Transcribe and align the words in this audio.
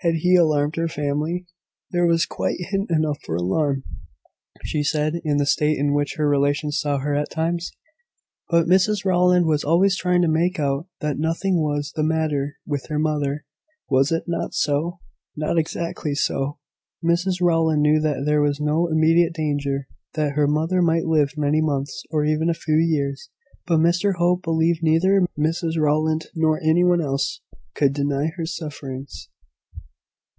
Had 0.00 0.16
he 0.16 0.36
alarmed 0.36 0.76
her 0.76 0.86
family? 0.86 1.46
There 1.90 2.06
was 2.06 2.26
quite 2.26 2.60
hint 2.68 2.90
enough 2.92 3.18
for 3.24 3.34
alarm, 3.34 3.82
he 4.62 4.84
said, 4.84 5.14
in 5.24 5.38
the 5.38 5.46
state 5.46 5.78
in 5.78 5.92
which 5.94 6.14
her 6.14 6.28
relations 6.28 6.78
saw 6.78 6.98
her 6.98 7.16
at 7.16 7.28
times. 7.28 7.72
But 8.48 8.68
Mrs 8.68 9.04
Rowland 9.04 9.46
was 9.46 9.64
always 9.64 9.96
trying 9.96 10.22
to 10.22 10.28
make 10.28 10.60
out 10.60 10.86
that 11.00 11.18
nothing 11.18 11.60
was 11.60 11.90
the 11.96 12.04
matter 12.04 12.56
with 12.64 12.86
her 12.86 13.00
mother: 13.00 13.46
was 13.90 14.12
it 14.12 14.28
not 14.28 14.54
so? 14.54 15.00
Not 15.34 15.58
exactly 15.58 16.14
so. 16.14 16.58
Mrs 17.04 17.40
Rowland 17.40 17.82
knew 17.82 17.98
that 18.00 18.22
there 18.24 18.42
was 18.42 18.60
no 18.60 18.86
immediate 18.86 19.32
danger 19.34 19.88
that 20.14 20.34
her 20.34 20.46
mother 20.46 20.80
might 20.82 21.06
live 21.06 21.32
many 21.36 21.60
months, 21.60 22.04
or 22.12 22.24
even 22.24 22.48
a 22.48 22.54
few 22.54 22.76
years; 22.76 23.28
but 23.66 23.80
Mr 23.80 24.14
Hope 24.18 24.42
believed 24.44 24.84
neither 24.84 25.26
Mrs 25.36 25.76
Rowland, 25.76 26.26
nor 26.32 26.60
any 26.62 26.84
one 26.84 27.00
else, 27.00 27.40
could 27.74 27.92
deny 27.92 28.28
her 28.36 28.46
sufferings. 28.46 29.30